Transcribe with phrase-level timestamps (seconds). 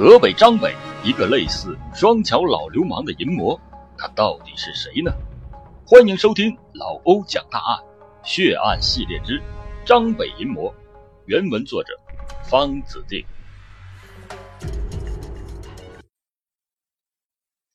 [0.00, 3.60] 河北张北一个类似双桥老流氓的淫魔，
[3.98, 5.12] 他到底是谁呢？
[5.86, 7.84] 欢迎收听老欧讲大案
[8.24, 9.42] 血案系列之
[9.84, 10.74] 张北淫魔，
[11.26, 11.92] 原文作者
[12.48, 13.26] 方子定。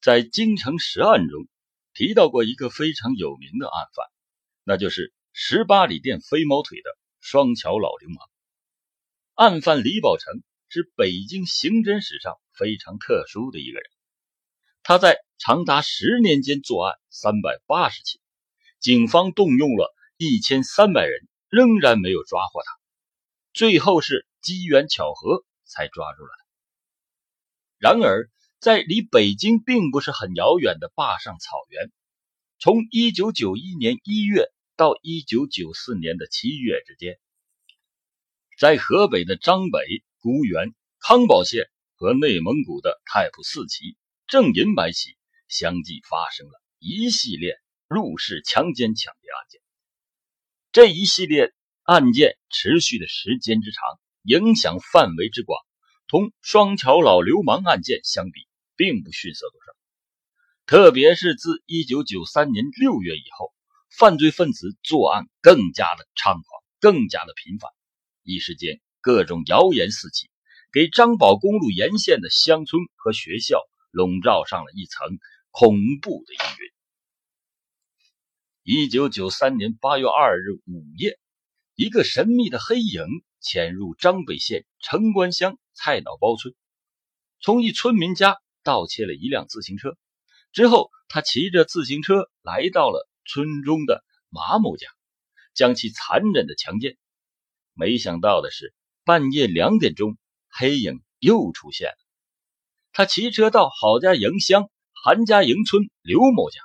[0.02, 1.46] 在京城十案中
[1.94, 4.07] 提到过一个非常有名的案犯，
[4.64, 6.89] 那就是十八里店飞毛腿的
[7.20, 8.17] 双桥老流氓。
[9.35, 10.41] 案犯李宝成。
[10.68, 13.90] 是北京刑侦史上非常特殊的一个人。
[14.84, 18.20] 他在长达十年间作案三百八十起，
[18.80, 22.72] 警方动用了一千三百人，仍然没有抓获他。
[23.54, 26.46] 最后是机缘巧合才抓住了他。
[27.77, 28.30] 然而，
[28.60, 31.91] 在离北京并不是很遥远的坝上草原，
[32.60, 37.18] 从一九九一年一月到一九九四年的七月之间，
[38.60, 40.04] 在河北的张北。
[40.26, 43.95] 孤原、康保县和内蒙古的太仆寺旗
[44.26, 45.15] 正银白旗
[45.48, 49.62] 相继发生了一系列入室强奸抢劫案件。
[50.71, 53.84] 这一系列案件持续的时间之长，
[54.23, 55.63] 影响范围之广，
[56.07, 59.77] 同双桥老流氓案件相比，并不逊色多少。
[60.65, 63.54] 特别是自1993年6月以后，
[63.95, 67.69] 犯罪分子作案更加的猖狂，更加的频繁，
[68.23, 68.81] 一时间。
[69.06, 70.31] 各种谣言四起，
[70.72, 73.61] 给张宝公路沿线的乡村和学校
[73.91, 75.19] 笼罩上了一层
[75.51, 76.72] 恐怖的阴云。
[78.63, 81.19] 一九九三年八月二日午夜，
[81.75, 83.06] 一个神秘的黑影
[83.39, 86.56] 潜入张北县城关乡菜脑包村，
[87.39, 89.95] 从一村民家盗窃了一辆自行车，
[90.51, 94.88] 之后他骑着自行车来到了村中的马某家，
[95.53, 96.97] 将其残忍的强奸。
[97.75, 98.73] 没想到的是。
[99.06, 100.17] 半夜两点钟，
[100.50, 101.97] 黑影又出现了。
[102.91, 104.71] 他骑车到郝家营乡
[105.03, 106.59] 韩家营村刘某家，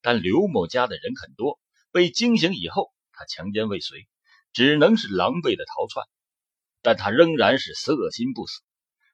[0.00, 1.58] 但刘某家的人很多，
[1.90, 4.06] 被惊醒以后，他强奸未遂，
[4.52, 6.06] 只能是狼狈的逃窜。
[6.80, 8.60] 但他仍然是色心不死。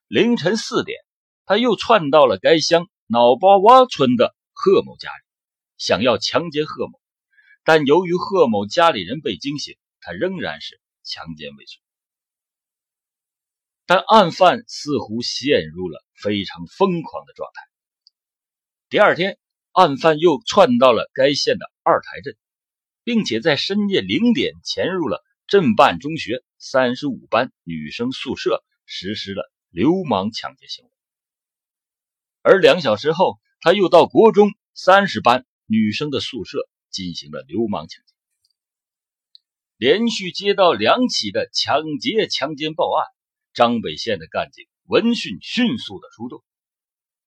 [0.07, 0.99] 凌晨四点，
[1.47, 5.23] 他又窜到了该乡脑包洼村的贺某家里，
[5.79, 7.01] 想要强奸贺某，
[7.63, 11.80] 但由于贺某家里人被惊醒，他仍然是强奸未遂。
[13.93, 17.61] 但案犯似乎陷入了非常疯狂的状态。
[18.87, 19.37] 第二天，
[19.73, 22.37] 案犯又窜到了该县的二台镇，
[23.03, 30.91] 并且在深夜零点潜入了镇办中学三十五班女生宿舍，实施了流氓抢劫行为。
[32.43, 36.59] 而两小时后，他又到国中三十班女生的宿舍
[36.91, 38.13] 进行了流氓抢劫。
[39.75, 43.05] 连续接到两起的抢劫、强奸报案。
[43.53, 46.43] 张北县的干警闻讯迅速的出动，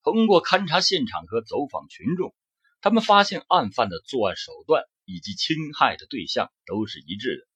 [0.03, 2.35] 通过勘察现场和走访群众，
[2.81, 7.47] 他们发现案犯的作案手段以及侵害的对象都是一致的。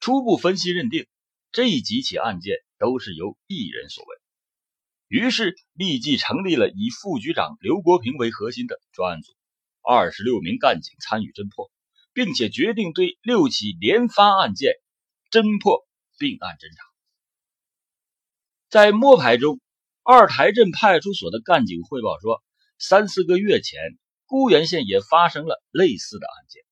[0.00, 1.06] 初步分析认定，
[1.52, 4.16] 这几起案件都是由一人所为。
[5.06, 9.32] 于是立即成立了以副局长刘国平为核心的专案组，
[9.80, 11.70] 二十六名干警参与侦破，
[12.12, 14.72] 并且决定对六起连发案件
[15.30, 15.86] 侦破
[16.18, 16.91] 并案侦查。
[18.72, 19.60] 在摸排中，
[20.02, 22.42] 二台镇派出所的干警汇报说，
[22.78, 23.78] 三四个月前，
[24.24, 26.62] 沽源县也发生了类似的案件，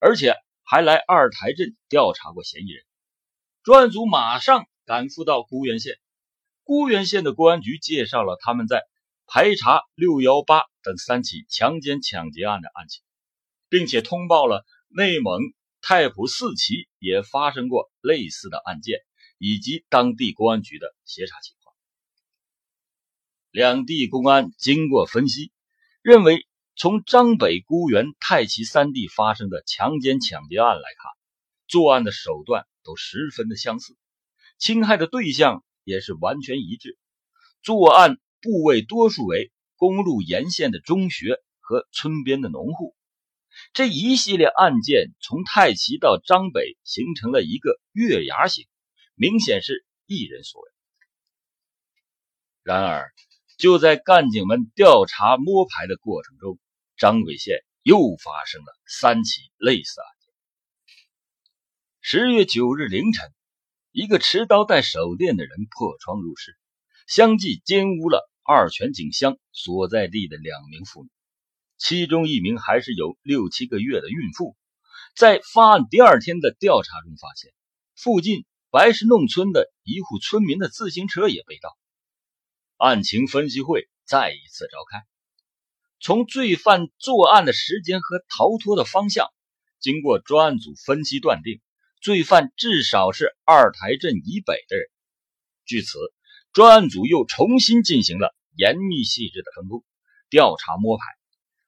[0.00, 0.34] 而且
[0.64, 2.82] 还来二台镇调查过嫌疑人。
[3.62, 5.94] 专案组马上赶赴到沽源县，
[6.64, 8.82] 沽源县的公安局介绍了他们在
[9.28, 13.04] 排查六幺八等三起强奸抢劫案的案情，
[13.68, 15.40] 并且通报了内蒙
[15.80, 18.98] 太仆寺旗也发生过类似的案件。
[19.38, 21.74] 以及当地公安局的协查情况，
[23.50, 25.52] 两地公安经过分析，
[26.02, 31.12] 认为从张北、孤原、太齐三地发生的强奸抢劫案来看，
[31.68, 33.96] 作案的手段都十分的相似，
[34.58, 36.98] 侵害的对象也是完全一致，
[37.62, 42.94] 作案部位多数为公路沿线的中学和村边的农户。
[43.72, 48.66] 这一系列案件从太齐到张北形成了一个月牙形。
[49.18, 50.70] 明显是一人所为。
[52.62, 53.10] 然而，
[53.56, 56.58] 就在干警们调查摸排的过程中，
[56.98, 60.34] 张北县又发生了三起类似案件。
[62.02, 63.32] 十月九日凌晨，
[63.90, 66.58] 一个持刀带手电的人破窗入室，
[67.06, 71.10] 相继奸污了二泉井乡所在地的两名妇女，
[71.78, 74.54] 其中一名还是有六七个月的孕妇。
[75.14, 77.50] 在发案第二天的调查中发现，
[77.94, 78.44] 附近。
[78.70, 81.76] 白石弄村的一户村民的自行车也被盗。
[82.76, 85.06] 案情分析会再一次召开。
[85.98, 89.28] 从罪犯作案的时间和逃脱的方向，
[89.80, 91.60] 经过专案组分析断定，
[92.02, 94.86] 罪犯至少是二台镇以北的人。
[95.64, 95.98] 据此，
[96.52, 99.84] 专案组又重新进行了严密细致的分工、
[100.28, 101.04] 调查摸排，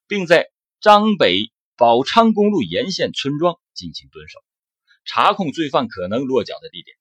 [0.07, 0.51] 并在
[0.81, 4.39] 张北宝昌公路沿线村庄进行蹲守，
[5.09, 6.97] 查控罪犯可能落脚的地点。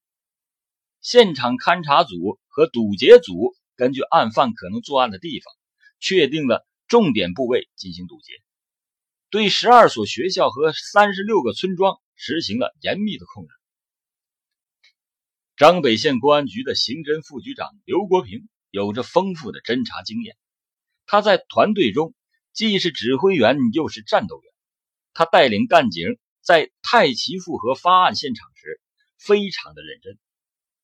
[1.02, 5.54] 现场勘查组和堵截组根据案犯可能作案的地方，
[6.00, 6.66] 确定了。
[6.88, 8.32] 重点部位进行堵截，
[9.30, 13.50] 对十二所学校和三十六个村庄实行了严密的控制。
[15.58, 20.38] 张北县公安局的刑侦副局长刘国平有着丰富的侦查经验，
[21.06, 22.16] 他在团队中
[22.54, 24.54] 既是指挥员又是战斗员。
[25.14, 28.80] 他带领干警在太齐复合发案现场时
[29.18, 30.18] 非常的认真，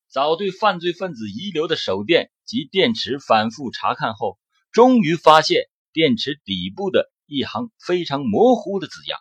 [0.10, 4.38] 早对犯罪分子遗留的手电及电池反复查看后，
[4.74, 5.70] 终于发现。
[5.94, 9.20] 电池底部的一行非常模糊的字样，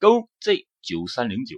[0.00, 1.56] 勾 Z 九三零九。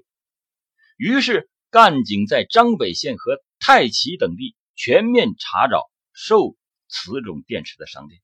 [0.99, 6.55] 于是干警在张北县和太齐等地全面查找售
[6.87, 8.21] 此种电池的商店。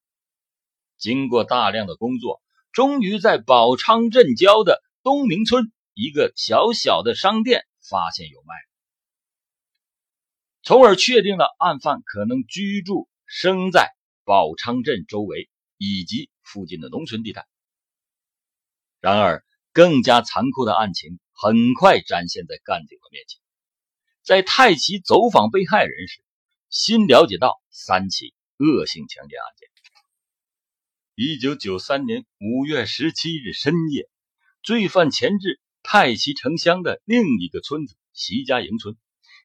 [0.98, 2.42] 经过大量的工作，
[2.72, 8.54] 终于在宝昌镇郊的东明村一个小小的商店发现有卖，
[10.64, 13.92] 从而确定了案犯可能居住生在
[14.24, 15.48] 宝昌镇周围。
[15.78, 17.46] 以及附近的农村地带。
[19.02, 19.44] 然而，
[19.74, 23.38] 更加残酷的案情很快展现在干警的面前。
[24.22, 26.24] 在太齐走访被害人时，
[26.70, 29.68] 新了解到三起恶性强奸案件。
[31.14, 34.08] 一九九三年五月十七日深夜，
[34.66, 38.96] 罪犯潜至太齐城乡的另一个村子席家营村，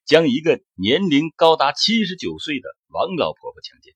[0.03, 3.93] 将一个年龄高达七十九岁的王老婆婆强奸。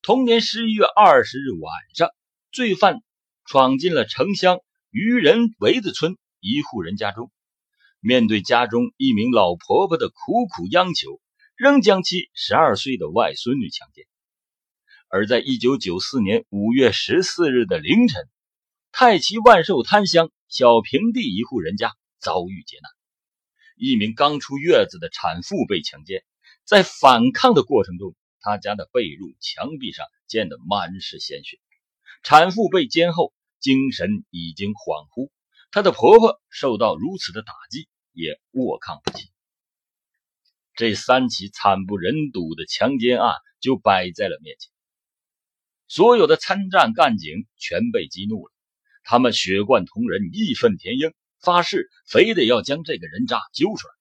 [0.00, 2.08] 同年十一月二十日晚上，
[2.52, 3.02] 罪犯
[3.44, 7.30] 闯进了城乡渔人围子村一户人家中，
[8.00, 11.20] 面对家中一名老婆婆的苦苦央求，
[11.54, 14.06] 仍将其十二岁的外孙女强奸。
[15.10, 18.22] 而在一九九四年五月十四日的凌晨，
[18.92, 22.90] 太齐万寿滩乡小平地一户人家遭遇劫难，
[23.76, 26.24] 一名刚出月子的产妇被强奸，
[26.64, 28.14] 在反抗的过程中。
[28.42, 31.58] 她家的被褥墙壁上溅得满是鲜血，
[32.22, 35.30] 产妇被奸后精神已经恍惚，
[35.70, 39.28] 她的婆婆受到如此的打击也卧炕不起。
[40.74, 44.72] 这三起惨不忍睹的强奸案就摆在了面前，
[45.86, 48.52] 所有的参战干警全被激怒了，
[49.10, 51.12] 他们血贯同仁，义愤填膺，
[51.42, 53.94] 发誓非得要将这个人渣揪出来。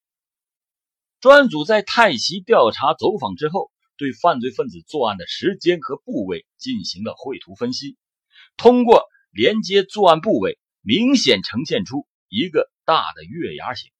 [1.19, 3.71] 专案组在太齐调查走访之后。
[3.97, 7.97] 对犯罪分子作案的时间和部位进行了绘图分析，
[8.55, 13.91] 通过连接作案部位，明显呈现出一个大的月牙形，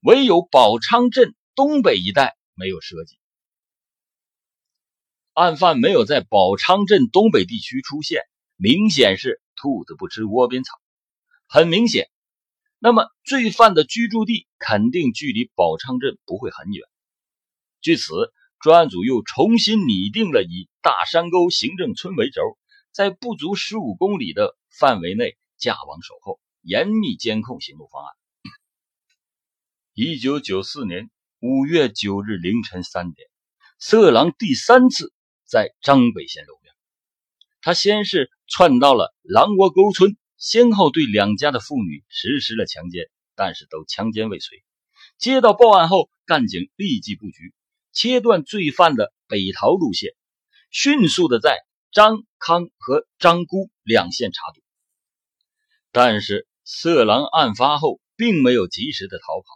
[0.00, 3.18] 唯有宝昌镇东北一带没有涉及。
[5.34, 8.22] 案犯没有在宝昌镇东北地区出现，
[8.56, 10.72] 明显是兔子不吃窝边草。
[11.46, 12.08] 很明显，
[12.78, 16.86] 那么罪犯的居住地肯定距离宝昌镇不会很远。
[17.80, 18.32] 据此。
[18.60, 22.42] 专案组又重新拟定了以大山沟行政村为轴，
[22.90, 28.12] 在不足十五公里的范围内架网守候、严密监控行动方案。
[29.94, 33.28] 一九九四年五月九日凌晨三点，
[33.78, 35.12] 色狼第三次
[35.44, 36.74] 在张北县露面。
[37.60, 44.64] 他先是窜到了狼窝沟村，先后对两家的妇女实施了强奸，但是都强奸未遂。
[45.18, 47.54] 接到报案后，干警立即布局。
[47.90, 50.12] 切断罪犯的北逃路线，
[50.70, 51.58] 迅速的在
[51.90, 54.60] 张康和张姑两线查堵。
[55.90, 59.46] 但是色狼案发后并没有及时的逃跑，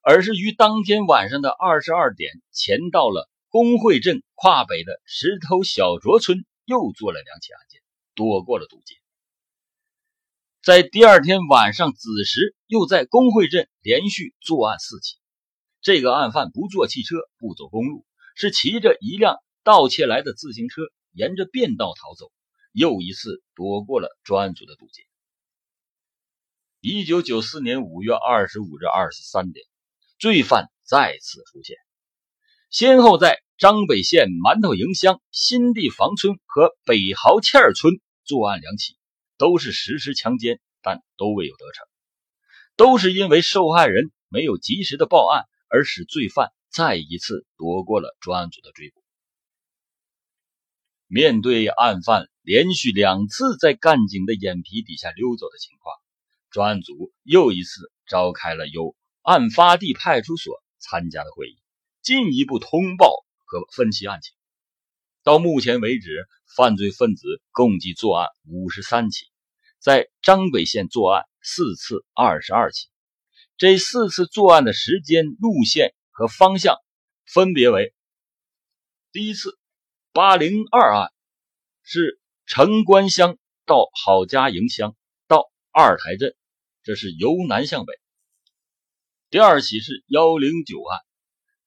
[0.00, 7.60] 而是于当天晚上的二十二点前到了工会镇跨北的石头小卓村，又做了两起案，
[8.16, 8.96] 躲过了堵截。
[10.62, 15.14] 在第二天晚上子时，又在工会镇连续作案四起。
[15.80, 18.04] 这个案犯不坐汽车，不走公路，
[18.34, 20.82] 是骑着一辆盗窃来的自行车，
[21.12, 22.32] 沿着便道逃走，
[22.72, 25.02] 又一次躲过了专案组的堵截。
[26.80, 29.64] 一九九四年五月二十五日二十三点，
[30.18, 31.76] 罪犯再次出现，
[32.70, 37.94] 先后在张北县馒头营乡新地房村和北豪欠村
[38.26, 38.96] 作案两起，
[39.38, 41.86] 都是实施强奸，但都未有得逞，
[42.76, 45.44] 都是因为受害人没有及时的报案。
[45.68, 49.02] 而使罪犯再一次躲过了专案组的追捕。
[51.08, 55.92] 面对案犯连续两次在干警的眼皮底下溜走的情况，
[56.50, 61.58] 专案组又一次召开了由案发地派出所参加的会议，
[62.00, 63.12] 进一步通报
[63.44, 64.35] 和分析案情。
[65.26, 69.26] 到目前为止，犯罪分子共计作案五十三起，
[69.80, 72.86] 在张北县作案四次，二十二起。
[73.56, 76.76] 这四次作案的时间、路线和方向
[77.24, 77.92] 分别为：
[79.10, 79.58] 第一次。
[80.12, 81.10] 八零二案
[81.82, 86.36] 是城关乡到郝家营乡到二台镇，
[86.84, 87.92] 这是由南向北。
[89.28, 91.00] 第二起是幺零九案，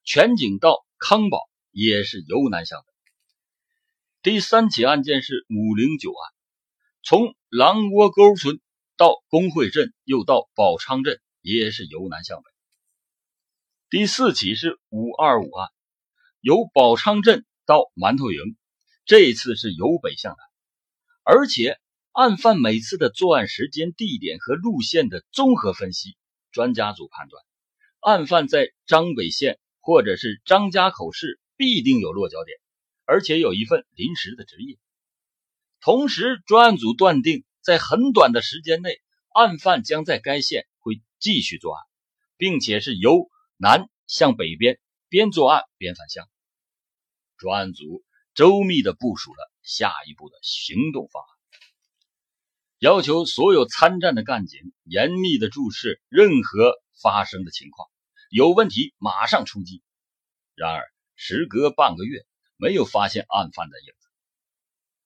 [0.06, 2.89] 全景到康宝，也是由南向北。
[4.22, 6.34] 第三起案件是五零九案，
[7.04, 8.60] 从狼窝沟村
[8.98, 12.52] 到工会镇又到宝昌镇，也是由南向北。
[13.90, 15.70] 第四起是五二五案，
[16.42, 17.46] 由宝昌镇。
[17.66, 18.58] 到馒头营，
[19.06, 20.40] 这次是由北向南，
[21.24, 21.78] 而且
[22.12, 26.18] 案犯每次的作案时间、地点和路线的综合分析，
[26.52, 27.44] 专家组判断，
[28.00, 32.58] 案犯在张北县或者是张家口市必定有落脚点，
[33.10, 34.78] 而且有一份临时的职业。
[35.82, 39.02] 同时，专案组断定，在很短的时间内，
[39.34, 41.84] 案犯将在该县会继续作案，
[42.38, 46.30] 并且是由南向北边边作案边返乡。
[47.36, 48.04] 专案组
[48.36, 51.30] 周密地部署了下一步的行动方案，
[52.78, 57.90] 要求所有参战的干警严密地注视任何发生的情况，
[58.30, 59.82] 有问题马上出击。
[60.54, 60.86] 然而，
[61.16, 62.24] 时隔半个月，
[62.60, 64.08] 没有发现案犯的影子。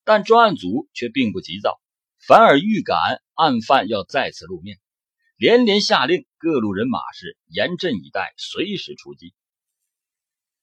[0.04, 1.80] 但专案组却并不急躁，
[2.28, 4.78] 反而预感案犯要再次露面，
[5.38, 9.34] 连连下令各路人马是严阵以待，随时出击。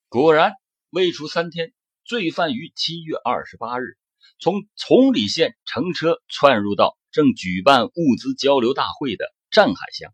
[0.09, 0.53] 果然。
[0.93, 3.97] 未出三天，罪犯于七月二十八日
[4.41, 10.13] 从崇礼县乘车窜入到正举办物资交流大会的占海乡。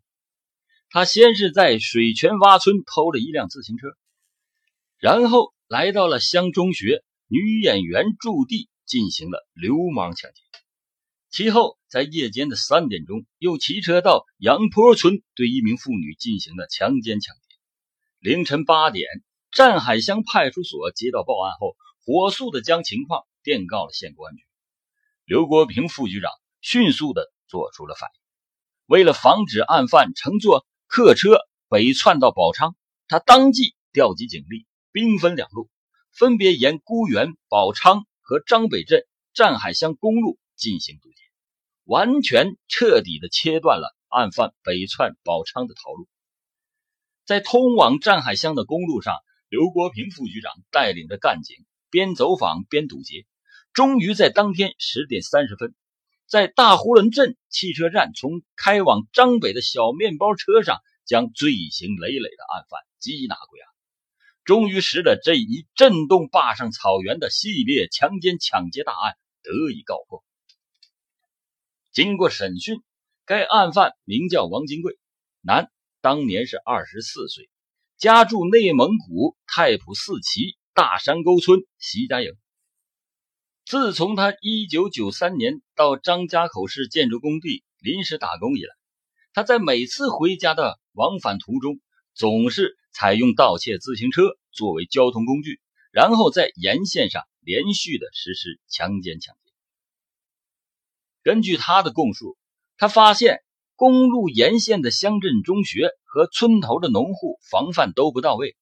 [0.91, 3.87] 他先是在水泉洼村偷了一辆自行车，
[4.99, 10.41] 然后来到了乡中学女演员驻地进行了流氓抢劫。
[11.29, 17.41] 其后在夜间的三点钟，又骑车到杨坡村对一名妇女进行了强奸抢劫。
[18.19, 19.07] 凌晨八点。
[19.49, 24.43] 占海乡派出所接到报案后，火速的将情况电告了县公安局。
[25.23, 26.29] 刘国平副局长
[26.61, 28.19] 迅速的做出了反应。
[28.85, 32.75] 为了防止案犯乘坐客车北窜到宝昌，
[33.07, 35.69] 他当即调集警力，兵分两路，
[36.11, 41.15] 分别沿孤原、宝昌和张北镇占海乡公路进行堵截，
[41.83, 46.07] 完全彻底的切断了案犯北窜宝昌的逃路。
[47.25, 49.15] 在通往占海乡的公路上。
[49.49, 51.55] 刘国平副局长带领着干警
[51.89, 53.25] 边走访边堵截，
[53.71, 55.73] 终于在当天十点三十分，
[56.25, 63.69] 在大呼伦镇汽车站从开往张北的小面包车上，将罪行累累的案犯缉拿归案，
[64.47, 70.23] 终于使得这一震动坝上草原的系列强奸抢劫大案得以告破。
[71.91, 72.81] 经过审讯，
[73.25, 74.97] 该案犯名叫王金贵，
[75.41, 77.49] 男，当年是二十四岁。
[77.97, 82.31] 家住内蒙古太仆寺旗大山沟村习家营。
[83.65, 88.73] 自从他1993年到张家口市建筑工地临时打工以来，
[89.33, 91.81] 他在每次回家的往返途中，
[92.13, 95.61] 总是采用盗窃自行车作为交通工具，
[95.91, 99.51] 然后在沿线上连续的实施强奸抢劫。
[101.21, 102.39] 根据他的供述，
[102.77, 103.43] 他发现。
[103.79, 108.57] 公路沿线的乡镇中学和村头的农户防范都不到位，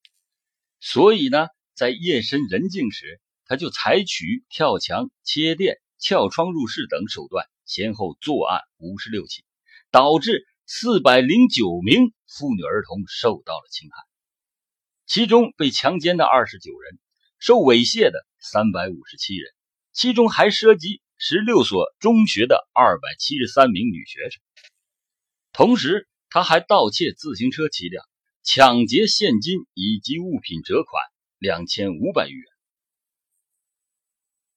[0.82, 9.46] 所以呢，在夜深人静时，他就采取跳墙、切电、撬窗入室等手段，先后作案五十六起，
[9.90, 14.05] 导致四百零九名妇女儿童受到了侵害，
[15.06, 17.00] 其中被强奸的二十九人，
[17.40, 19.54] 受猥亵的三百五十七人，
[19.94, 24.42] 其中还涉及十六所中学的二百七十三名女学生。
[25.52, 28.04] 同时，他还盗窃自行车七辆，
[28.44, 31.04] 抢劫现金以及物品折款
[31.38, 32.46] 两千五百余元。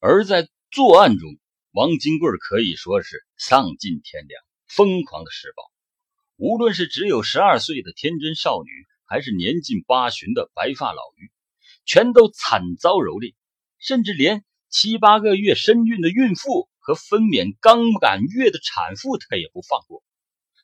[0.00, 1.38] 而在作案中，
[1.72, 5.62] 王金贵可以说是丧尽天良，疯狂的施暴。
[6.36, 8.70] 无论是只有十二岁的天真少女，
[9.08, 11.30] 还是年近八旬的白发老妪，
[11.86, 13.34] 全都惨遭蹂躏，
[13.78, 20.04] 甚至连七八个月身孕的孕妇和分娩刚满月的产妇，他也不放过。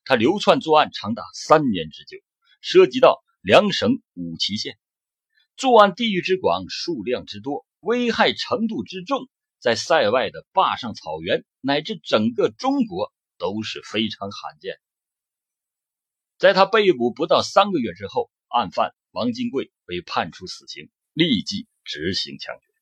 [0.05, 2.19] 他流窜作案长达三年之久，
[2.61, 4.79] 涉及到两省五旗县，
[5.57, 9.27] 作案地域之广、数量之多、危害程度之重，
[9.59, 14.77] 在塞外的坝上草原乃至整个中国都是非常罕见。
[16.37, 22.74] 在他被捕不到三个月之后，案犯王金贵被判处死刑，立即执行枪决。